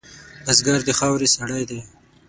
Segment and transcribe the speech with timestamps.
[0.45, 1.79] بزګر د خاورې سړی دی